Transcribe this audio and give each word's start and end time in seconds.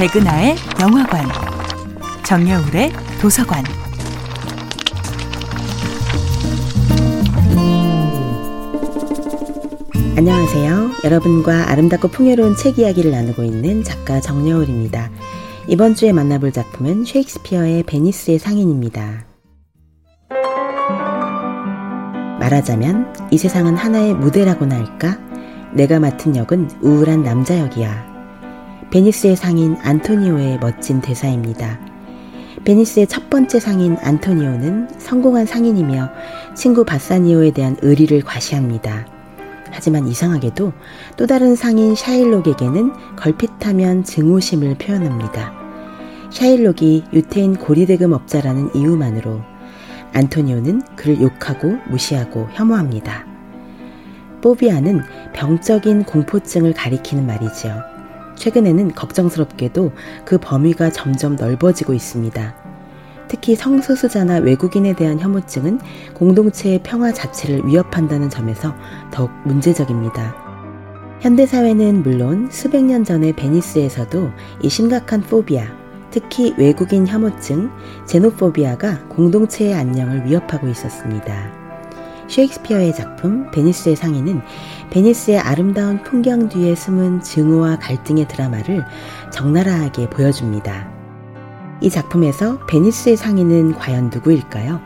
백은하의 0.00 0.56
영화관, 0.80 1.26
정여울의 2.24 2.90
도서관. 3.20 3.62
안녕하세요. 10.16 10.90
여러분과 11.04 11.70
아름답고 11.70 12.08
풍요로운 12.08 12.56
책 12.56 12.78
이야기를 12.78 13.10
나누고 13.10 13.42
있는 13.42 13.84
작가 13.84 14.22
정여울입니다. 14.22 15.10
이번 15.68 15.94
주에 15.94 16.12
만나볼 16.12 16.52
작품은 16.52 17.04
셰익스피어의 17.04 17.82
베니스의 17.82 18.38
상인입니다. 18.38 19.26
말하자면 22.40 23.28
이 23.32 23.36
세상은 23.36 23.76
하나의 23.76 24.14
무대라고나 24.14 24.76
할까? 24.76 25.18
내가 25.74 26.00
맡은 26.00 26.36
역은 26.36 26.70
우울한 26.80 27.22
남자 27.22 27.58
역이야. 27.58 28.09
베니스의 28.90 29.36
상인 29.36 29.76
안토니오의 29.82 30.58
멋진 30.58 31.00
대사입니다. 31.00 31.78
베니스의 32.64 33.06
첫 33.06 33.30
번째 33.30 33.60
상인 33.60 33.96
안토니오는 34.00 34.88
성공한 34.98 35.46
상인이며 35.46 36.10
친구 36.56 36.84
바사니오에 36.84 37.52
대한 37.52 37.76
의리를 37.82 38.20
과시합니다. 38.22 39.06
하지만 39.70 40.08
이상하게도 40.08 40.72
또 41.16 41.26
다른 41.28 41.54
상인 41.54 41.94
샤일록에게는 41.94 42.92
걸핏하면 43.14 44.02
증오심을 44.02 44.74
표현합니다. 44.78 45.52
샤일록이 46.30 47.04
유태인 47.12 47.56
고리대금 47.56 48.12
업자라는 48.12 48.74
이유만으로 48.74 49.40
안토니오는 50.12 50.82
그를 50.96 51.20
욕하고 51.20 51.76
무시하고 51.88 52.48
혐오합니다. 52.54 53.24
포비아는 54.42 55.02
병적인 55.32 56.04
공포증을 56.04 56.72
가리키는 56.72 57.24
말이지요. 57.24 57.99
최근에는 58.40 58.94
걱정스럽게도 58.94 59.92
그 60.24 60.38
범위가 60.38 60.90
점점 60.90 61.36
넓어지고 61.36 61.92
있습니다. 61.92 62.54
특히 63.28 63.54
성소수자나 63.54 64.38
외국인에 64.38 64.94
대한 64.94 65.20
혐오증은 65.20 65.78
공동체의 66.14 66.80
평화 66.82 67.12
자체를 67.12 67.66
위협한다는 67.66 68.30
점에서 68.30 68.74
더욱 69.12 69.30
문제적입니다. 69.44 70.34
현대사회는 71.20 72.02
물론 72.02 72.48
수백 72.50 72.82
년 72.82 73.04
전의 73.04 73.34
베니스에서도 73.34 74.30
이 74.62 74.68
심각한 74.70 75.20
포비아, 75.20 75.66
특히 76.10 76.54
외국인 76.56 77.06
혐오증, 77.06 77.70
제노포비아가 78.06 79.06
공동체의 79.08 79.74
안녕을 79.74 80.24
위협하고 80.24 80.66
있었습니다. 80.68 81.49
셰익스피어의 82.30 82.94
작품 82.94 83.50
베니스의 83.50 83.96
상인은 83.96 84.40
베니스의 84.90 85.38
아름다운 85.40 86.02
풍경 86.02 86.48
뒤에 86.48 86.74
숨은 86.74 87.22
증오와 87.22 87.78
갈등의 87.80 88.28
드라마를 88.28 88.84
적나라하게 89.32 90.08
보여줍니다. 90.10 90.88
이 91.80 91.90
작품에서 91.90 92.64
베니스의 92.66 93.16
상인은 93.16 93.74
과연 93.74 94.10
누구일까요? 94.12 94.80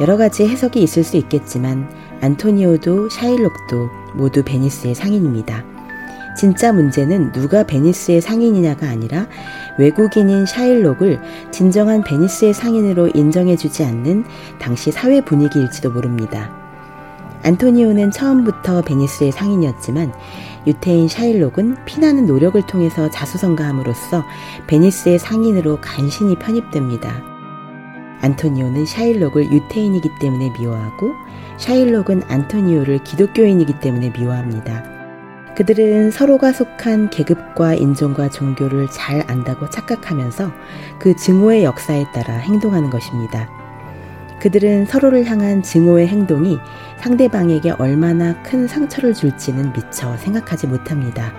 여러 0.00 0.16
가지 0.16 0.46
해석이 0.46 0.80
있을 0.82 1.02
수 1.02 1.16
있겠지만 1.16 1.90
안토니오도 2.20 3.10
샤일록도 3.10 3.90
모두 4.14 4.44
베니스의 4.44 4.94
상인입니다. 4.94 5.64
진짜 6.36 6.72
문제는 6.72 7.32
누가 7.32 7.64
베니스의 7.64 8.20
상인이냐가 8.20 8.88
아니라 8.88 9.26
외국인인 9.76 10.46
샤일록을 10.46 11.20
진정한 11.50 12.04
베니스의 12.04 12.54
상인으로 12.54 13.08
인정해주지 13.08 13.82
않는 13.84 14.24
당시 14.60 14.92
사회 14.92 15.20
분위기일지도 15.20 15.90
모릅니다. 15.90 16.57
안토니오는 17.42 18.10
처음부터 18.10 18.82
베니스의 18.82 19.32
상인이었지만 19.32 20.12
유태인 20.66 21.08
샤일록은 21.08 21.84
피나는 21.84 22.26
노력을 22.26 22.60
통해서 22.66 23.10
자수성가함으로써 23.10 24.24
베니스의 24.66 25.18
상인으로 25.18 25.78
간신히 25.80 26.36
편입됩니다. 26.36 27.22
안토니오는 28.20 28.84
샤일록을 28.84 29.50
유태인이기 29.52 30.10
때문에 30.20 30.50
미워하고 30.58 31.12
샤일록은 31.56 32.22
안토니오를 32.28 33.04
기독교인이기 33.04 33.80
때문에 33.80 34.10
미워합니다. 34.10 34.98
그들은 35.56 36.12
서로가 36.12 36.52
속한 36.52 37.10
계급과 37.10 37.74
인종과 37.74 38.30
종교를 38.30 38.88
잘 38.92 39.24
안다고 39.28 39.68
착각하면서 39.70 40.52
그 41.00 41.16
증오의 41.16 41.64
역사에 41.64 42.06
따라 42.12 42.34
행동하는 42.34 42.90
것입니다. 42.90 43.57
그들은 44.40 44.86
서로를 44.86 45.24
향한 45.24 45.62
증오의 45.62 46.06
행동이 46.08 46.58
상대방에게 46.98 47.72
얼마나 47.72 48.40
큰 48.42 48.68
상처를 48.68 49.14
줄지는 49.14 49.72
미처 49.72 50.16
생각하지 50.16 50.66
못합니다. 50.68 51.32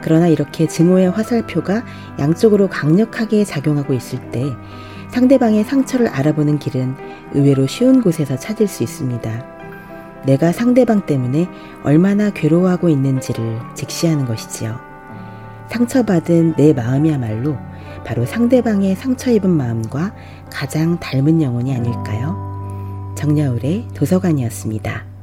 그러나 0.00 0.26
이렇게 0.28 0.66
증오의 0.66 1.10
화살표가 1.10 1.84
양쪽으로 2.18 2.68
강력하게 2.68 3.44
작용하고 3.44 3.92
있을 3.94 4.18
때 4.30 4.44
상대방의 5.10 5.64
상처를 5.64 6.08
알아보는 6.08 6.58
길은 6.58 6.96
의외로 7.32 7.66
쉬운 7.66 8.02
곳에서 8.02 8.36
찾을 8.36 8.68
수 8.68 8.82
있습니다. 8.82 9.58
내가 10.26 10.52
상대방 10.52 11.06
때문에 11.06 11.48
얼마나 11.84 12.30
괴로워하고 12.30 12.88
있는지를 12.88 13.58
직시하는 13.74 14.26
것이지요. 14.26 14.78
상처받은 15.68 16.54
내 16.56 16.72
마음이야말로 16.72 17.56
바로 18.08 18.24
상대방의 18.24 18.96
상처 18.96 19.30
입은 19.30 19.50
마음과 19.50 20.14
가장 20.50 20.98
닮은 20.98 21.42
영혼이 21.42 21.74
아닐까요? 21.74 23.12
정야울의 23.14 23.88
도서관이었습니다. 23.92 25.17